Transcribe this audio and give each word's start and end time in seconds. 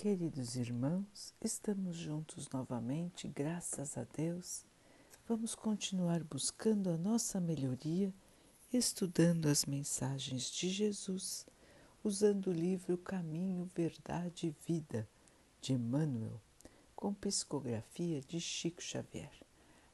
Queridos 0.00 0.56
irmãos, 0.56 1.34
estamos 1.42 1.94
juntos 1.94 2.48
novamente, 2.48 3.28
graças 3.28 3.98
a 3.98 4.04
Deus. 4.16 4.64
Vamos 5.28 5.54
continuar 5.54 6.24
buscando 6.24 6.88
a 6.88 6.96
nossa 6.96 7.38
melhoria, 7.38 8.10
estudando 8.72 9.44
as 9.44 9.66
mensagens 9.66 10.50
de 10.50 10.70
Jesus, 10.70 11.44
usando 12.02 12.46
o 12.46 12.52
livro 12.54 12.96
Caminho, 12.96 13.70
Verdade 13.74 14.46
e 14.46 14.56
Vida 14.66 15.06
de 15.60 15.74
Emmanuel, 15.74 16.40
com 16.96 17.12
psicografia 17.12 18.22
de 18.22 18.40
Chico 18.40 18.82
Xavier. 18.82 19.34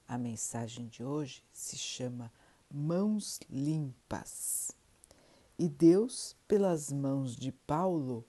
A 0.07 0.17
mensagem 0.17 0.87
de 0.87 1.03
hoje 1.03 1.43
se 1.53 1.77
chama 1.77 2.33
Mãos 2.73 3.41
Limpas. 3.51 4.71
E 5.59 5.69
Deus, 5.69 6.37
pelas 6.47 6.93
mãos 6.93 7.35
de 7.35 7.51
Paulo, 7.51 8.25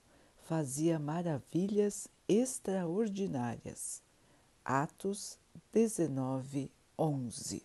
fazia 0.48 0.98
maravilhas 0.98 2.08
extraordinárias. 2.26 4.00
Atos 4.64 5.38
19, 5.74 6.70
11. 6.98 7.62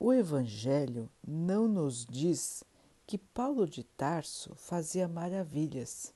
O 0.00 0.10
Evangelho 0.10 1.10
não 1.22 1.68
nos 1.68 2.06
diz 2.06 2.64
que 3.06 3.18
Paulo 3.18 3.68
de 3.68 3.84
Tarso 3.84 4.54
fazia 4.54 5.06
maravilhas, 5.06 6.14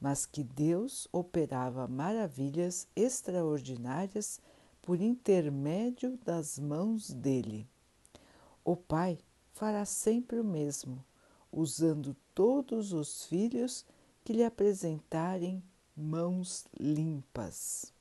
mas 0.00 0.24
que 0.24 0.42
Deus 0.42 1.06
operava 1.12 1.86
maravilhas 1.86 2.88
extraordinárias 2.96 4.40
por 4.80 4.98
intermédio 4.98 6.18
das 6.24 6.58
mãos 6.58 7.10
dele. 7.10 7.68
O 8.64 8.74
Pai 8.74 9.18
fará 9.52 9.84
sempre 9.84 10.40
o 10.40 10.44
mesmo, 10.44 11.04
usando 11.52 12.16
todos 12.34 12.94
os 12.94 13.26
filhos 13.26 13.84
que 14.26 14.32
lhe 14.32 14.42
apresentarem 14.42 15.62
mãos 15.96 16.64
limpas. 16.80 17.92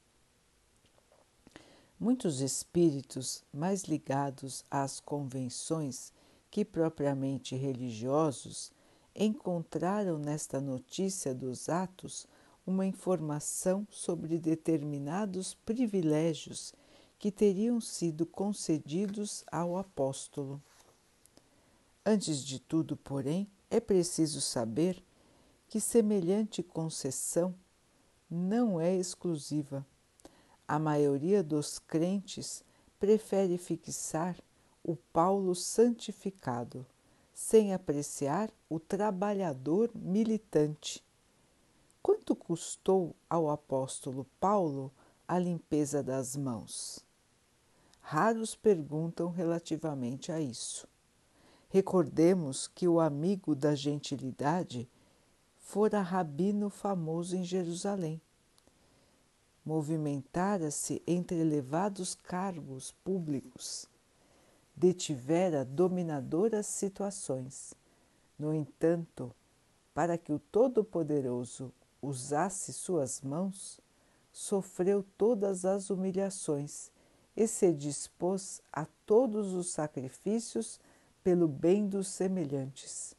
Muitos 2.00 2.42
espíritos 2.42 3.44
mais 3.54 3.84
ligados 3.84 4.66
às 4.72 5.00
convenções 5.00 6.12
que 6.50 6.66
propriamente 6.66 7.56
religiosos 7.56 8.72
encontraram 9.16 10.18
nesta 10.18 10.60
notícia 10.60 11.32
dos 11.32 11.70
atos 11.70 12.26
uma 12.66 12.88
informação 12.88 13.88
sobre 13.92 14.40
determinados 14.40 15.54
privilégios 15.54 16.74
que 17.20 17.32
teriam 17.32 17.80
sido 17.80 18.26
concedidos 18.26 19.44
ao 19.52 19.78
apóstolo. 19.78 20.60
Antes 22.04 22.44
de 22.44 22.60
tudo, 22.60 22.98
porém, 22.98 23.48
é 23.70 23.80
preciso 23.80 24.42
saber 24.42 25.04
que 25.68 25.80
semelhante 25.80 26.62
concessão 26.62 27.56
não 28.30 28.80
é 28.80 28.96
exclusiva. 28.96 29.86
A 30.68 30.80
maioria 30.80 31.44
dos 31.44 31.80
crentes 31.80 32.64
prefere 33.00 33.58
fixar 33.58 34.36
o 34.84 34.96
Paulo 34.96 35.56
santificado, 35.56 36.86
sem 37.34 37.74
apreciar 37.74 38.50
o 38.70 38.80
trabalhador 38.80 39.92
militante. 39.94 41.04
Quanto 42.02 42.36
custou 42.36 43.16
ao 43.30 43.50
apóstolo 43.50 44.26
Paulo 44.40 44.92
a 45.28 45.40
limpeza 45.40 46.04
das 46.04 46.36
mãos? 46.36 47.04
Raros 48.00 48.56
perguntam 48.56 49.30
relativamente 49.32 50.32
a 50.32 50.40
isso. 50.40 50.88
Recordemos 51.68 52.68
que 52.68 52.88
o 52.88 53.00
amigo 53.00 53.56
da 53.56 53.74
gentilidade 53.74 54.88
fora 55.66 56.00
rabino 56.00 56.70
famoso 56.70 57.36
em 57.36 57.44
Jerusalém. 57.44 58.22
Movimentara-se 59.66 61.02
entre 61.08 61.38
elevados 61.38 62.14
cargos 62.14 62.92
públicos, 63.04 63.90
detivera 64.76 65.66
dominadoras 65.66 66.68
situações. 66.68 67.74
No 68.38 68.54
entanto, 68.54 69.34
para 69.92 70.20
que 70.20 70.32
o 70.32 70.38
Todo-Poderoso 70.38 71.74
usasse 72.00 72.72
suas 72.72 73.22
mãos, 73.22 73.82
sofreu 74.32 75.04
todas 75.18 75.66
as 75.66 75.90
humilhações 75.90 76.92
e 77.36 77.48
se 77.48 77.74
dispôs 77.74 78.62
a 78.72 78.86
todos 79.04 79.52
os 79.54 79.72
sacrifícios 79.72 80.80
pelo 81.24 81.48
bem 81.48 81.88
dos 81.88 82.08
semelhantes 82.08 83.15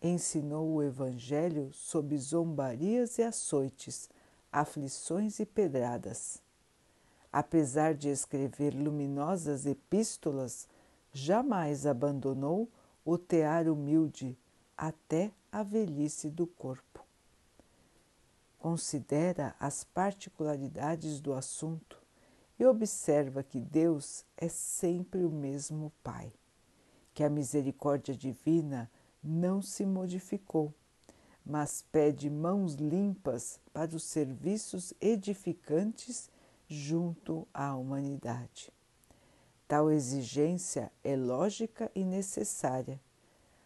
ensinou 0.00 0.74
o 0.74 0.82
Evangelho 0.82 1.72
sob 1.72 2.16
zombarias 2.18 3.18
e 3.18 3.22
açoites, 3.22 4.08
aflições 4.52 5.40
e 5.40 5.46
pedradas. 5.46 6.40
Apesar 7.32 7.94
de 7.94 8.08
escrever 8.08 8.74
luminosas 8.74 9.66
epístolas, 9.66 10.68
jamais 11.12 11.86
abandonou 11.86 12.68
o 13.04 13.18
tear 13.18 13.68
humilde 13.68 14.36
até 14.76 15.32
a 15.50 15.62
velhice 15.62 16.30
do 16.30 16.46
corpo. 16.46 17.04
Considera 18.58 19.54
as 19.60 19.84
particularidades 19.84 21.20
do 21.20 21.32
assunto 21.32 22.02
e 22.58 22.64
observa 22.64 23.42
que 23.42 23.60
Deus 23.60 24.24
é 24.36 24.48
sempre 24.48 25.24
o 25.24 25.30
mesmo 25.30 25.92
Pai, 26.02 26.32
que 27.14 27.22
a 27.22 27.30
misericórdia 27.30 28.14
divina 28.14 28.90
não 29.26 29.60
se 29.60 29.84
modificou, 29.84 30.72
mas 31.44 31.82
pede 31.92 32.30
mãos 32.30 32.74
limpas 32.74 33.60
para 33.72 33.94
os 33.94 34.04
serviços 34.04 34.94
edificantes 35.00 36.30
junto 36.68 37.46
à 37.52 37.74
humanidade. 37.74 38.72
Tal 39.68 39.90
exigência 39.90 40.92
é 41.02 41.16
lógica 41.16 41.90
e 41.94 42.04
necessária, 42.04 43.00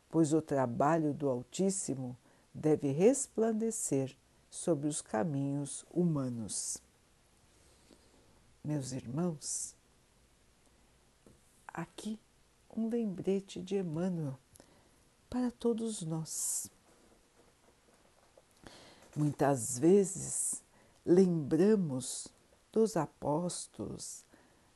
pois 0.08 0.32
o 0.32 0.40
trabalho 0.40 1.12
do 1.12 1.28
Altíssimo 1.28 2.16
deve 2.54 2.90
resplandecer 2.90 4.16
sobre 4.50 4.88
os 4.88 5.00
caminhos 5.00 5.84
humanos. 5.90 6.82
Meus 8.64 8.92
irmãos, 8.92 9.76
aqui 11.66 12.18
um 12.76 12.88
lembrete 12.88 13.62
de 13.62 13.76
Emmanuel 13.76 14.38
para 15.30 15.52
todos 15.52 16.02
nós. 16.02 16.68
Muitas 19.14 19.78
vezes 19.78 20.62
lembramos 21.06 22.28
dos 22.72 22.96
apóstolos, 22.96 24.24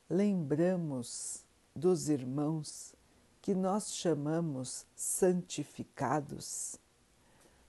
lembramos 0.09 1.45
dos 1.75 2.09
irmãos 2.09 2.95
que 3.43 3.55
nós 3.55 3.95
chamamos 3.95 4.87
santificados 4.95 6.79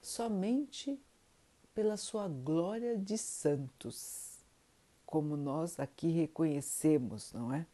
somente 0.01 0.99
pela 1.73 1.97
sua 1.97 2.27
glória 2.27 2.97
de 2.97 3.17
santos, 3.17 4.37
como 5.05 5.35
nós 5.35 5.79
aqui 5.79 6.09
reconhecemos, 6.09 7.33
não 7.33 7.51
é? 7.53 7.65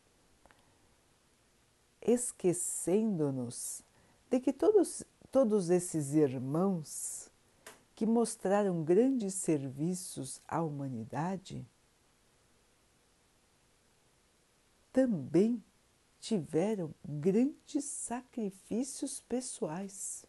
Esquecendo-nos 2.01 3.83
de 4.31 4.39
que 4.39 4.53
todos, 4.53 5.03
todos 5.29 5.69
esses 5.69 6.13
irmãos 6.13 7.29
que 7.93 8.05
mostraram 8.05 8.81
grandes 8.81 9.33
serviços 9.33 10.41
à 10.47 10.61
humanidade 10.63 11.67
também 14.93 15.61
tiveram 16.21 16.95
grandes 17.05 17.83
sacrifícios 17.83 19.19
pessoais. 19.19 20.25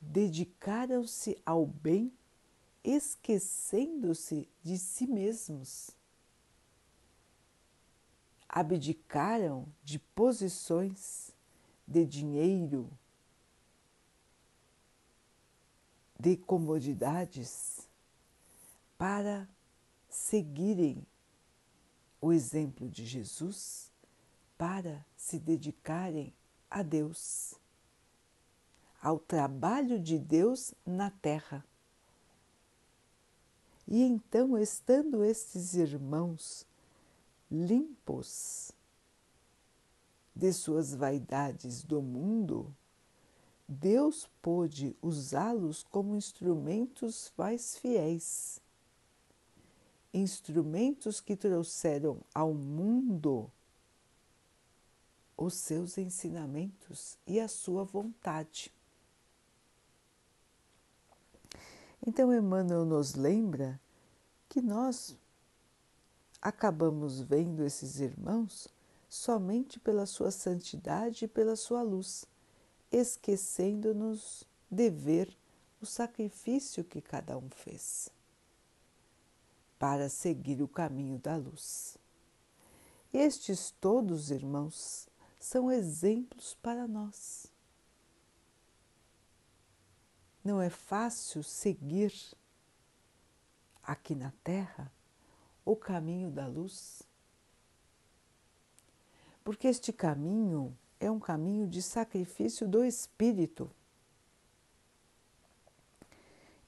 Dedicaram-se 0.00 1.36
ao 1.44 1.66
bem, 1.66 2.12
esquecendo-se 2.84 4.48
de 4.62 4.78
si 4.78 5.08
mesmos. 5.08 5.90
Abdicaram 8.48 9.66
de 9.82 9.98
posições 9.98 11.33
de 11.86 12.04
dinheiro, 12.06 12.90
de 16.18 16.36
comodidades, 16.36 17.88
para 18.96 19.48
seguirem 20.08 21.04
o 22.20 22.32
exemplo 22.32 22.88
de 22.88 23.04
Jesus, 23.04 23.90
para 24.56 25.04
se 25.16 25.38
dedicarem 25.38 26.32
a 26.70 26.82
Deus, 26.82 27.54
ao 29.02 29.18
trabalho 29.18 30.00
de 30.00 30.18
Deus 30.18 30.72
na 30.86 31.10
terra. 31.10 31.64
E 33.86 34.02
então, 34.02 34.56
estando 34.56 35.22
estes 35.22 35.74
irmãos 35.74 36.66
limpos, 37.50 38.72
de 40.34 40.52
suas 40.52 40.94
vaidades 40.94 41.82
do 41.84 42.02
mundo, 42.02 42.74
Deus 43.66 44.28
pôde 44.42 44.96
usá-los 45.00 45.82
como 45.84 46.16
instrumentos 46.16 47.32
mais 47.36 47.76
fiéis, 47.76 48.60
instrumentos 50.12 51.20
que 51.20 51.36
trouxeram 51.36 52.20
ao 52.34 52.52
mundo 52.52 53.50
os 55.36 55.54
seus 55.54 55.98
ensinamentos 55.98 57.18
e 57.26 57.40
a 57.40 57.48
sua 57.48 57.84
vontade. 57.84 58.72
Então, 62.06 62.32
Emmanuel 62.32 62.84
nos 62.84 63.14
lembra 63.14 63.80
que 64.48 64.60
nós 64.60 65.16
acabamos 66.40 67.20
vendo 67.20 67.64
esses 67.64 67.98
irmãos 67.98 68.68
somente 69.14 69.78
pela 69.78 70.06
sua 70.06 70.32
santidade 70.32 71.24
e 71.24 71.28
pela 71.28 71.54
sua 71.54 71.82
luz 71.82 72.26
esquecendo-nos 72.90 74.42
de 74.68 74.90
ver 74.90 75.38
o 75.80 75.86
sacrifício 75.86 76.82
que 76.82 77.00
cada 77.00 77.38
um 77.38 77.48
fez 77.48 78.10
para 79.78 80.08
seguir 80.08 80.60
o 80.62 80.66
caminho 80.66 81.16
da 81.16 81.36
luz. 81.36 81.96
Estes 83.12 83.70
todos, 83.80 84.32
irmãos, 84.32 85.08
são 85.38 85.70
exemplos 85.70 86.56
para 86.60 86.88
nós. 86.88 87.46
Não 90.42 90.60
é 90.60 90.68
fácil 90.68 91.44
seguir 91.44 92.12
aqui 93.80 94.16
na 94.16 94.32
Terra 94.42 94.90
o 95.64 95.76
caminho 95.76 96.32
da 96.32 96.48
luz, 96.48 97.03
porque 99.44 99.68
este 99.68 99.92
caminho 99.92 100.76
é 100.98 101.10
um 101.10 101.20
caminho 101.20 101.68
de 101.68 101.82
sacrifício 101.82 102.66
do 102.66 102.82
espírito. 102.82 103.70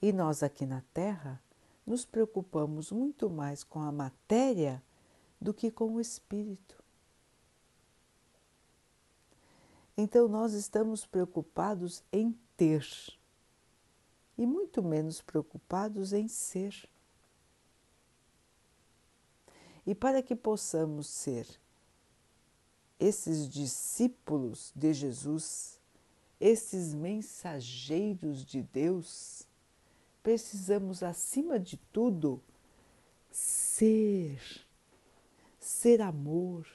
E 0.01 0.13
nós 0.13 0.43
aqui 0.43 0.67
na 0.67 0.83
Terra 0.93 1.43
nos 1.87 2.05
preocupamos 2.05 2.93
muito 2.93 3.31
mais 3.31 3.65
com 3.65 3.81
a 3.81 3.91
matéria 3.91 4.83
do 5.41 5.55
que 5.55 5.71
com 5.71 5.95
o 5.95 6.01
espírito. 6.01 6.77
Então 9.97 10.29
nós 10.29 10.53
estamos 10.53 11.07
preocupados 11.07 12.05
em 12.13 12.39
ter 12.57 12.87
e 14.37 14.47
muito 14.47 14.83
menos 14.83 15.23
preocupados 15.23 16.13
em 16.13 16.29
ser. 16.29 16.87
E 19.87 19.95
para 19.95 20.23
que 20.23 20.37
possamos 20.37 21.07
ser 21.07 21.47
esses 22.99 23.49
discípulos 23.49 24.73
de 24.75 24.93
Jesus, 24.93 25.79
esses 26.41 26.95
mensageiros 26.95 28.45
de 28.45 28.63
Deus, 28.63 29.47
precisamos, 30.23 31.03
acima 31.03 31.59
de 31.59 31.77
tudo, 31.93 32.43
ser, 33.31 34.41
ser 35.61 36.01
amor, 36.01 36.67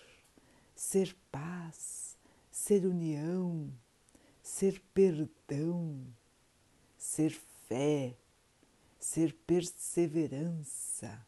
ser 0.76 1.16
paz, 1.32 2.16
ser 2.52 2.86
união, 2.86 3.72
ser 4.42 4.82
perdão, 4.94 6.06
ser 6.98 7.32
fé, 7.68 8.16
ser 9.00 9.34
perseverança. 9.46 11.26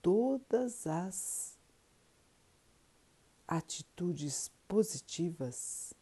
Todas 0.00 0.86
as 0.86 1.57
atitudes 3.48 4.52
positivas, 4.68 5.94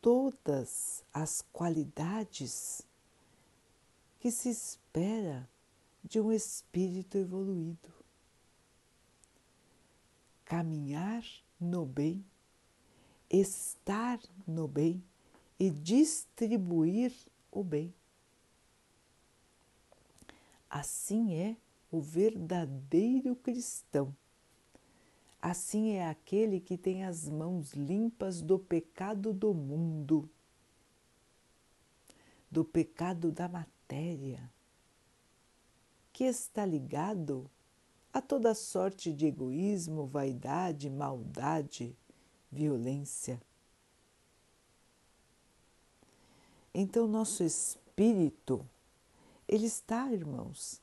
todas 0.00 1.04
as 1.14 1.42
qualidades 1.52 2.82
que 4.18 4.32
se 4.32 4.50
espera 4.50 5.48
de 6.02 6.20
um 6.20 6.32
espírito 6.32 7.16
evoluído. 7.16 7.92
Caminhar 10.44 11.24
no 11.58 11.86
bem, 11.86 12.24
estar 13.30 14.20
no 14.44 14.66
bem 14.66 15.02
e 15.58 15.70
distribuir 15.70 17.12
o 17.50 17.62
bem. 17.62 17.94
Assim 20.68 21.34
é 21.34 21.56
o 21.90 22.00
verdadeiro 22.00 23.36
cristão 23.36 24.14
Assim 25.42 25.94
é 25.94 26.08
aquele 26.08 26.60
que 26.60 26.78
tem 26.78 27.02
as 27.02 27.28
mãos 27.28 27.72
limpas 27.72 28.40
do 28.40 28.60
pecado 28.60 29.32
do 29.32 29.52
mundo, 29.52 30.30
do 32.48 32.64
pecado 32.64 33.32
da 33.32 33.48
matéria, 33.48 34.48
que 36.12 36.22
está 36.22 36.64
ligado 36.64 37.50
a 38.12 38.22
toda 38.22 38.54
sorte 38.54 39.12
de 39.12 39.26
egoísmo, 39.26 40.06
vaidade, 40.06 40.88
maldade, 40.88 41.96
violência. 42.48 43.42
Então, 46.72 47.08
nosso 47.08 47.42
espírito, 47.42 48.64
ele 49.48 49.66
está, 49.66 50.12
irmãos, 50.12 50.80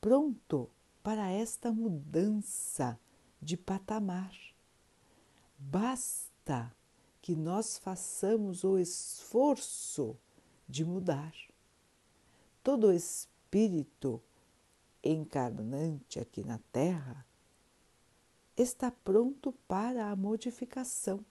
pronto 0.00 0.68
para 1.04 1.30
esta 1.30 1.70
mudança 1.70 2.98
de 3.44 3.56
patamar. 3.56 4.34
Basta 5.58 6.74
que 7.20 7.36
nós 7.36 7.78
façamos 7.78 8.64
o 8.64 8.78
esforço 8.78 10.16
de 10.68 10.84
mudar. 10.84 11.34
Todo 12.62 12.92
espírito 12.92 14.22
encarnante 15.02 16.18
aqui 16.18 16.42
na 16.42 16.58
Terra 16.72 17.26
está 18.56 18.90
pronto 18.90 19.52
para 19.68 20.10
a 20.10 20.16
modificação. 20.16 21.24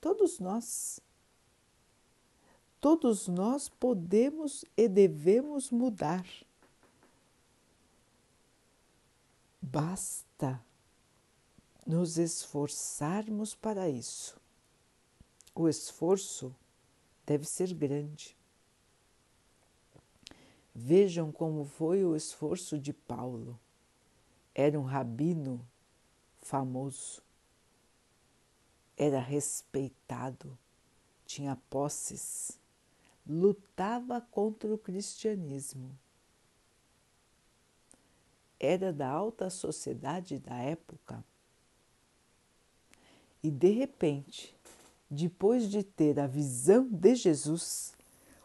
Todos 0.00 0.38
nós. 0.38 1.00
Todos 2.80 3.26
nós 3.26 3.68
podemos 3.68 4.64
e 4.76 4.88
devemos 4.88 5.70
mudar. 5.70 6.24
Basta 9.60 10.64
nos 11.88 12.18
esforçarmos 12.18 13.54
para 13.54 13.88
isso. 13.88 14.38
O 15.54 15.66
esforço 15.66 16.54
deve 17.24 17.46
ser 17.46 17.72
grande. 17.72 18.36
Vejam 20.74 21.32
como 21.32 21.64
foi 21.64 22.04
o 22.04 22.14
esforço 22.14 22.78
de 22.78 22.92
Paulo. 22.92 23.58
Era 24.54 24.78
um 24.78 24.82
rabino 24.82 25.66
famoso, 26.42 27.22
era 28.94 29.18
respeitado, 29.18 30.58
tinha 31.24 31.56
posses, 31.70 32.60
lutava 33.26 34.20
contra 34.20 34.72
o 34.74 34.76
cristianismo. 34.76 35.98
Era 38.60 38.92
da 38.92 39.08
alta 39.08 39.48
sociedade 39.48 40.38
da 40.38 40.56
época 40.56 41.24
e 43.42 43.50
de 43.50 43.70
repente, 43.70 44.56
depois 45.10 45.70
de 45.70 45.82
ter 45.82 46.18
a 46.18 46.26
visão 46.26 46.88
de 46.88 47.14
Jesus, 47.14 47.96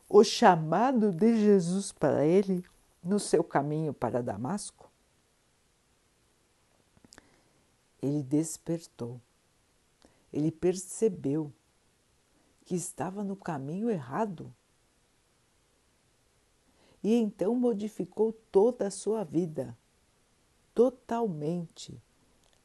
o 0.08 0.24
chamado 0.24 1.12
de 1.12 1.38
Jesus 1.38 1.92
para 1.92 2.26
ele 2.26 2.64
no 3.04 3.20
seu 3.20 3.44
caminho 3.44 3.94
para 3.94 4.22
Damasco, 4.22 4.90
ele 8.02 8.22
despertou, 8.22 9.20
ele 10.32 10.52
percebeu 10.52 11.52
que 12.66 12.76
estava 12.76 13.24
no 13.24 13.36
caminho 13.36 13.90
errado. 13.90 14.54
E 17.04 17.16
então 17.16 17.56
modificou 17.56 18.32
toda 18.52 18.88
a 18.88 18.92
sua 18.92 19.24
vida, 19.24 19.78
totalmente, 20.74 22.02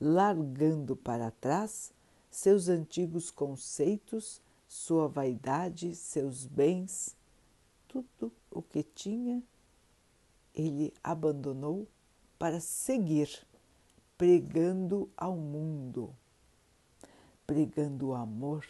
largando 0.00 0.94
para 0.94 1.30
trás 1.30 1.92
seus 2.38 2.68
antigos 2.68 3.32
conceitos, 3.32 4.40
sua 4.68 5.08
vaidade, 5.08 5.92
seus 5.96 6.46
bens, 6.46 7.16
tudo 7.88 8.32
o 8.48 8.62
que 8.62 8.84
tinha, 8.84 9.42
ele 10.54 10.94
abandonou 11.02 11.88
para 12.38 12.60
seguir 12.60 13.44
pregando 14.16 15.10
ao 15.16 15.34
mundo, 15.34 16.14
pregando 17.44 18.10
o 18.10 18.14
amor, 18.14 18.64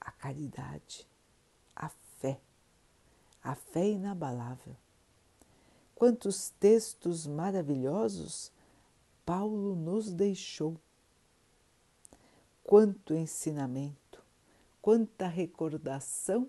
a 0.00 0.10
caridade, 0.12 1.06
a 1.74 1.90
fé, 1.90 2.40
a 3.44 3.54
fé 3.54 3.90
inabalável. 3.90 4.74
Quantos 5.94 6.48
textos 6.58 7.26
maravilhosos 7.26 8.55
Paulo 9.26 9.74
nos 9.74 10.14
deixou. 10.14 10.80
quanto 12.62 13.14
ensinamento, 13.14 14.24
quanta 14.80 15.28
recordação 15.28 16.48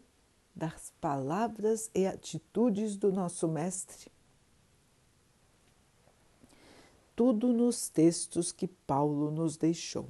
das 0.55 0.91
palavras 0.99 1.91
e 1.93 2.07
atitudes 2.07 2.95
do 2.97 3.11
nosso 3.11 3.47
Mestre. 3.47 4.11
Tudo 7.15 7.53
nos 7.53 7.89
textos 7.89 8.51
que 8.51 8.67
Paulo 8.67 9.29
nos 9.29 9.57
deixou. 9.57 10.09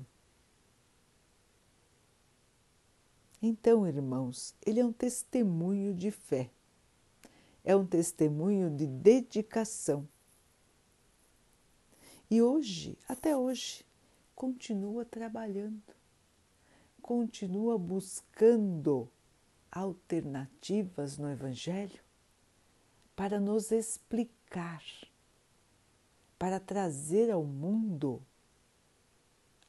Então, 3.41 3.85
irmãos, 3.85 4.55
ele 4.65 4.79
é 4.79 4.85
um 4.85 4.93
testemunho 4.93 5.93
de 5.93 6.09
fé, 6.09 6.49
é 7.63 7.75
um 7.75 7.85
testemunho 7.85 8.69
de 8.69 8.87
dedicação. 8.87 10.07
E 12.29 12.41
hoje, 12.41 12.97
até 13.07 13.37
hoje, 13.37 13.85
continua 14.35 15.05
trabalhando, 15.05 15.81
continua 17.01 17.77
buscando 17.77 19.09
alternativas 19.71 21.17
no 21.17 21.31
Evangelho 21.31 22.01
para 23.15 23.39
nos 23.39 23.71
explicar, 23.71 24.83
para 26.37 26.59
trazer 26.59 27.31
ao 27.31 27.45
mundo 27.45 28.21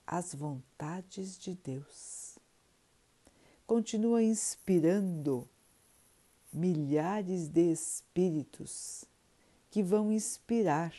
as 0.05 0.35
vontades 0.35 1.39
de 1.39 1.55
Deus. 1.55 2.39
Continua 3.67 4.21
inspirando 4.21 5.49
milhares 6.53 7.47
de 7.47 7.71
espíritos 7.71 9.05
que 9.71 9.81
vão 9.81 10.11
inspirar 10.11 10.93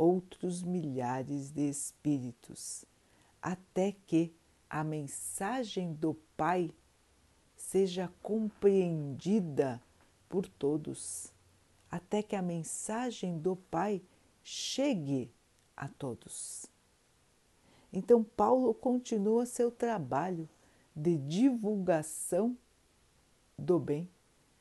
outros 0.00 0.62
milhares 0.62 1.50
de 1.50 1.68
espíritos, 1.68 2.86
até 3.42 3.92
que 4.06 4.34
a 4.68 4.82
mensagem 4.82 5.92
do 5.92 6.14
Pai 6.38 6.70
seja 7.54 8.10
compreendida 8.22 9.78
por 10.26 10.48
todos, 10.48 11.30
até 11.90 12.22
que 12.22 12.34
a 12.34 12.40
mensagem 12.40 13.38
do 13.38 13.54
Pai 13.54 14.00
chegue 14.42 15.30
a 15.76 15.86
todos. 15.86 16.64
Então, 17.92 18.24
Paulo 18.24 18.72
continua 18.72 19.44
seu 19.44 19.70
trabalho 19.70 20.48
de 20.96 21.18
divulgação 21.18 22.56
do 23.58 23.78
bem, 23.78 24.08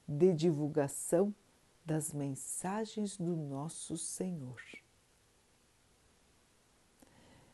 de 0.05 0.33
divulgação 0.33 1.33
das 1.85 2.11
mensagens 2.11 3.15
do 3.15 3.37
nosso 3.37 3.95
Senhor. 3.95 4.61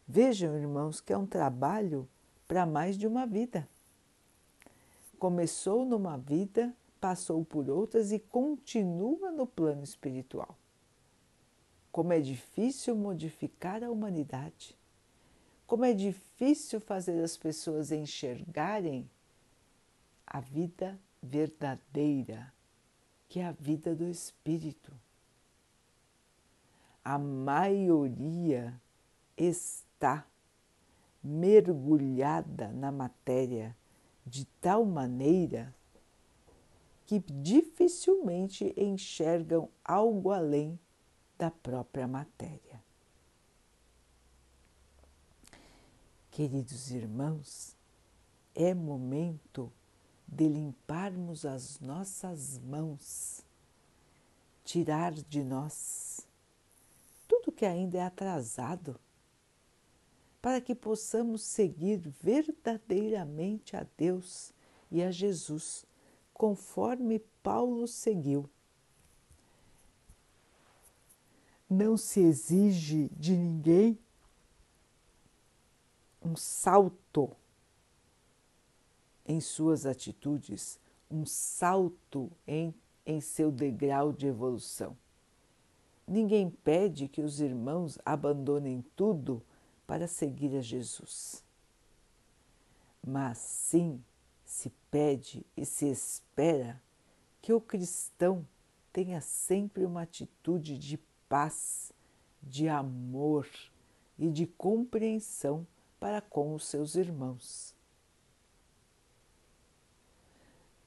Vejam, 0.08 0.56
irmãos, 0.56 1.02
que 1.02 1.12
é 1.12 1.18
um 1.18 1.26
trabalho 1.26 2.08
para 2.48 2.66
mais 2.66 2.98
de 2.98 3.08
uma 3.08 3.26
vida. 3.26 3.68
Começou 5.18 5.84
numa 5.84 6.18
vida, 6.18 6.76
passou 7.02 7.44
por 7.44 7.70
outras 7.70 8.12
e 8.12 8.20
continua 8.20 9.32
no 9.32 9.48
plano 9.48 9.84
espiritual. 9.84 10.56
Como 11.92 12.14
é 12.14 12.20
difícil 12.20 12.96
modificar 12.96 13.84
a 13.84 13.90
humanidade. 13.90 14.78
Como 15.66 15.84
é 15.84 15.94
difícil 15.94 16.80
fazer 16.80 17.24
as 17.24 17.36
pessoas 17.36 17.92
enxergarem 17.92 19.10
a 20.28 20.40
vida 20.40 21.00
verdadeira, 21.24 22.54
que 23.28 23.40
é 23.40 23.46
a 23.48 23.52
vida 23.52 23.96
do 23.96 24.08
espírito. 24.08 24.94
A 27.04 27.18
maioria 27.18 28.80
está 29.38 29.85
está 29.96 30.28
mergulhada 31.24 32.72
na 32.72 32.92
matéria 32.92 33.76
de 34.26 34.46
tal 34.62 34.86
maneira 34.86 35.74
que 37.06 37.20
dificilmente 37.20 38.74
enxergam 38.78 39.70
algo 39.84 40.32
além 40.32 40.80
da 41.38 41.50
própria 41.50 42.08
matéria. 42.08 42.84
Queridos 46.30 46.92
irmãos, 46.92 47.78
é 48.54 48.74
momento 48.74 49.72
de 50.28 50.50
limparmos 50.50 51.46
as 51.46 51.80
nossas 51.80 52.60
mãos, 52.60 53.46
tirar 54.64 55.14
de 55.14 55.44
nós 55.44 56.28
tudo 57.28 57.52
que 57.52 57.66
ainda 57.66 57.98
é 57.98 58.02
atrasado 58.02 59.00
para 60.46 60.62
que 60.62 60.76
possamos 60.76 61.42
seguir 61.42 61.98
verdadeiramente 62.22 63.76
a 63.76 63.84
Deus 63.98 64.54
e 64.92 65.02
a 65.02 65.10
Jesus, 65.10 65.88
conforme 66.32 67.18
Paulo 67.42 67.88
seguiu. 67.88 68.48
Não 71.68 71.98
se 71.98 72.20
exige 72.20 73.10
de 73.18 73.36
ninguém 73.36 73.98
um 76.22 76.36
salto 76.36 77.36
em 79.26 79.42
suas 79.42 79.88
atitudes, 79.88 80.80
um 81.10 81.26
salto 81.26 82.32
em, 82.46 82.72
em 83.04 83.20
seu 83.20 83.52
degrau 83.52 84.14
de 84.14 84.28
evolução. 84.28 84.96
Ninguém 86.08 86.52
pede 86.52 87.08
que 87.08 87.22
os 87.22 87.42
irmãos 87.42 87.98
abandonem 88.06 88.86
tudo 88.96 89.42
para 89.86 90.08
seguir 90.08 90.56
a 90.56 90.62
Jesus. 90.62 91.44
Mas 93.06 93.38
sim 93.38 94.04
se 94.46 94.70
pede 94.90 95.46
e 95.56 95.66
se 95.66 95.88
espera 95.88 96.82
que 97.42 97.54
o 97.54 97.62
cristão 97.62 98.48
tenha 98.92 99.22
sempre 99.22 99.86
uma 99.86 100.04
atitude 100.04 100.78
de 100.78 100.98
paz, 101.28 101.92
de 102.42 102.70
amor 102.70 103.48
e 104.18 104.32
de 104.32 104.48
compreensão 104.48 105.68
para 106.00 106.22
com 106.22 106.56
os 106.56 106.66
seus 106.66 106.96
irmãos. 106.96 107.76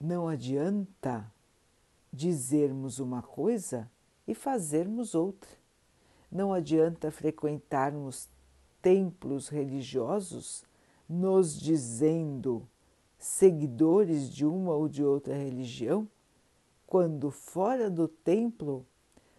Não 0.00 0.28
adianta 0.28 1.30
dizermos 2.12 2.98
uma 2.98 3.20
coisa 3.20 3.90
e 4.26 4.34
fazermos 4.34 5.14
outra. 5.14 5.50
Não 6.30 6.52
adianta 6.52 7.10
frequentarmos 7.10 8.28
templos 8.80 9.48
religiosos 9.48 10.64
nos 11.08 11.58
dizendo 11.58 12.68
seguidores 13.18 14.30
de 14.30 14.46
uma 14.46 14.72
ou 14.72 14.88
de 14.88 15.02
outra 15.02 15.34
religião, 15.34 16.08
quando 16.86 17.30
fora 17.30 17.90
do 17.90 18.06
templo 18.06 18.86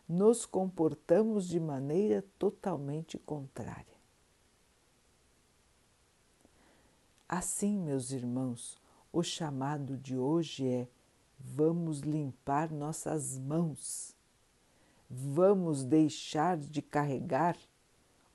nos 0.07 0.45
comportamos 0.45 1.47
de 1.47 1.59
maneira 1.59 2.25
totalmente 2.37 3.17
contrária. 3.17 3.85
Assim, 7.27 7.77
meus 7.77 8.11
irmãos, 8.11 8.81
o 9.13 9.21
chamado 9.21 9.95
de 9.95 10.17
hoje 10.17 10.67
é: 10.67 10.87
vamos 11.39 11.99
limpar 11.99 12.71
nossas 12.71 13.37
mãos, 13.37 14.15
vamos 15.07 15.83
deixar 15.83 16.57
de 16.57 16.81
carregar 16.81 17.55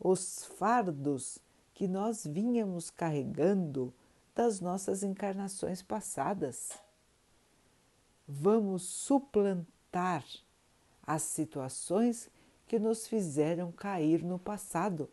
os 0.05 0.45
fardos 0.45 1.39
que 1.73 1.89
nós 1.89 2.27
vínhamos 2.27 2.91
carregando 2.91 3.93
das 4.35 4.61
nossas 4.61 5.03
encarnações 5.03 5.83
passadas. 5.83 6.79
Vamos 8.29 8.83
suplantar 8.83 10.23
as 11.03 11.23
situações 11.23 12.29
que 12.69 12.79
nos 12.79 13.09
fizeram 13.09 13.73
cair 13.73 14.23
no 14.23 14.39
passado. 14.39 15.11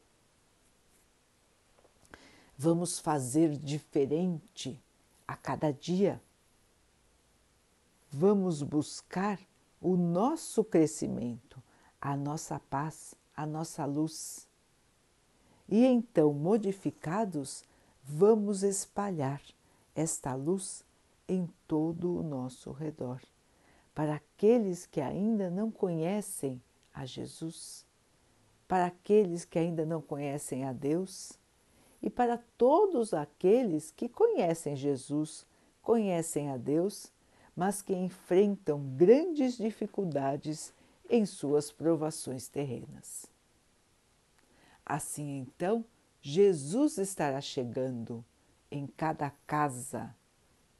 Vamos 2.57 2.99
fazer 2.99 3.57
diferente 3.57 4.77
a 5.25 5.37
cada 5.37 5.71
dia. 5.71 6.21
Vamos 8.11 8.61
buscar 8.61 9.39
o 9.79 9.95
nosso 9.95 10.65
crescimento, 10.65 11.63
a 11.99 12.17
nossa 12.17 12.59
paz, 12.59 13.15
a 13.33 13.45
nossa 13.45 13.85
luz 13.85 14.50
e 15.71 15.85
então, 15.85 16.33
modificados, 16.33 17.63
vamos 18.03 18.61
espalhar 18.61 19.41
esta 19.95 20.35
luz 20.35 20.83
em 21.29 21.49
todo 21.65 22.13
o 22.13 22.21
nosso 22.21 22.71
redor. 22.71 23.21
Para 23.95 24.15
aqueles 24.15 24.85
que 24.85 24.99
ainda 24.99 25.49
não 25.49 25.71
conhecem 25.71 26.61
a 26.93 27.05
Jesus, 27.05 27.85
para 28.67 28.87
aqueles 28.87 29.45
que 29.45 29.57
ainda 29.57 29.85
não 29.85 30.01
conhecem 30.01 30.65
a 30.65 30.73
Deus 30.73 31.39
e 32.01 32.09
para 32.09 32.37
todos 32.57 33.13
aqueles 33.13 33.91
que 33.91 34.09
conhecem 34.09 34.75
Jesus, 34.75 35.45
conhecem 35.81 36.49
a 36.49 36.57
Deus, 36.57 37.09
mas 37.55 37.81
que 37.81 37.93
enfrentam 37.93 38.81
grandes 38.97 39.55
dificuldades 39.55 40.73
em 41.09 41.25
suas 41.25 41.71
provações 41.71 42.49
terrenas. 42.49 43.30
Assim 44.91 45.37
então, 45.37 45.85
Jesus 46.19 46.97
estará 46.97 47.39
chegando 47.39 48.25
em 48.69 48.85
cada 48.85 49.29
casa, 49.47 50.13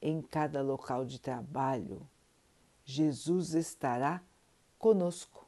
em 0.01 0.22
cada 0.22 0.62
local 0.62 1.06
de 1.06 1.18
trabalho, 1.18 2.06
Jesus 2.84 3.53
estará 3.53 4.22
conosco, 4.77 5.48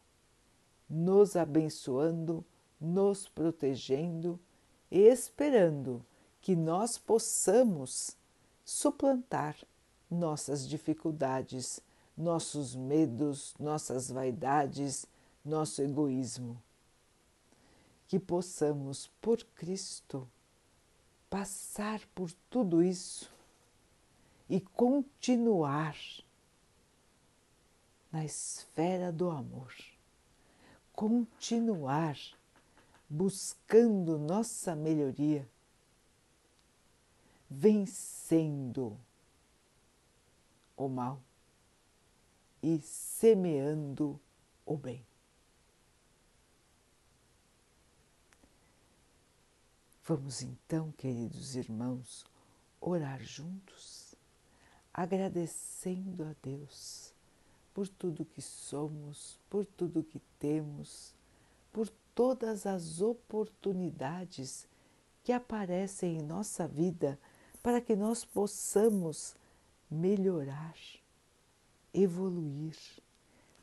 nos 0.89 1.35
abençoando, 1.35 2.41
nos 2.79 3.27
protegendo 3.27 4.39
e 4.89 4.99
esperando 5.09 6.01
que 6.39 6.55
nós 6.55 6.97
possamos 6.97 8.15
suplantar 8.63 9.57
nossas 10.09 10.65
dificuldades, 10.65 11.81
nossos 12.15 12.77
medos, 12.77 13.55
nossas 13.59 14.09
vaidades, 14.09 15.05
nosso 15.43 15.81
egoísmo. 15.81 16.63
Que 18.13 18.19
possamos, 18.19 19.07
por 19.19 19.43
Cristo, 19.55 20.29
passar 21.31 21.99
por 22.13 22.31
tudo 22.47 22.83
isso 22.83 23.33
e 24.47 24.61
continuar 24.61 25.97
na 28.11 28.23
esfera 28.23 29.11
do 29.11 29.31
amor, 29.31 29.73
continuar 30.91 32.15
buscando 33.09 34.19
nossa 34.19 34.75
melhoria, 34.75 35.49
vencendo 37.49 38.95
o 40.77 40.87
mal 40.87 41.19
e 42.61 42.79
semeando 42.79 44.21
o 44.63 44.77
bem. 44.77 45.03
Vamos 50.05 50.41
então, 50.41 50.91
queridos 50.91 51.55
irmãos, 51.55 52.25
orar 52.81 53.23
juntos, 53.23 54.13
agradecendo 54.93 56.25
a 56.25 56.35
Deus 56.43 57.13
por 57.73 57.87
tudo 57.87 58.25
que 58.25 58.41
somos, 58.41 59.39
por 59.49 59.65
tudo 59.65 60.03
que 60.03 60.19
temos, 60.37 61.15
por 61.71 61.87
todas 62.13 62.65
as 62.65 62.99
oportunidades 62.99 64.67
que 65.23 65.31
aparecem 65.31 66.17
em 66.17 66.21
nossa 66.21 66.67
vida 66.67 67.17
para 67.61 67.79
que 67.79 67.95
nós 67.95 68.25
possamos 68.25 69.37
melhorar, 69.89 70.75
evoluir, 71.93 72.75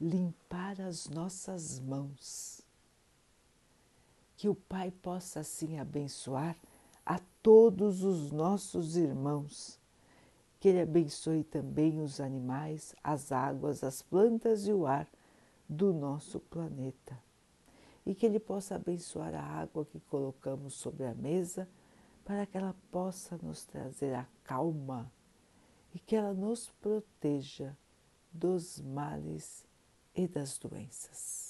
limpar 0.01 0.81
as 0.81 1.07
nossas 1.07 1.79
mãos 1.79 2.60
que 4.41 4.49
o 4.49 4.55
Pai 4.55 4.91
possa 4.91 5.41
assim 5.41 5.79
abençoar 5.79 6.57
a 7.05 7.21
todos 7.43 8.03
os 8.03 8.33
nossos 8.33 8.97
irmãos. 8.97 9.79
Que 10.59 10.71
Ele 10.71 10.81
abençoe 10.81 11.45
também 11.45 12.01
os 12.01 12.23
animais, 12.23 12.95
as 13.05 13.33
águas, 13.33 13.85
as 13.85 14.01
plantas 14.01 14.67
e 14.67 14.73
o 14.73 14.87
ar 14.87 15.07
do 15.69 15.93
nosso 15.93 16.41
planeta. 16.41 17.23
E 18.07 18.15
que 18.15 18.25
Ele 18.25 18.41
possa 18.41 18.77
abençoar 18.77 19.35
a 19.35 19.43
água 19.43 19.85
que 19.85 20.01
colocamos 20.01 20.73
sobre 20.73 21.05
a 21.05 21.15
mesa 21.15 21.69
para 22.25 22.47
que 22.47 22.57
ela 22.57 22.75
possa 22.91 23.39
nos 23.43 23.67
trazer 23.67 24.15
a 24.15 24.27
calma 24.43 25.13
e 25.95 25.99
que 25.99 26.17
ela 26.17 26.33
nos 26.33 26.71
proteja 26.81 27.77
dos 28.33 28.81
males 28.81 29.67
e 30.15 30.27
das 30.27 30.57
doenças 30.57 31.50